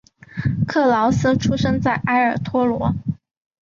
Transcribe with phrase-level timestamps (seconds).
[0.67, 2.95] 克劳斯出生在埃尔托罗。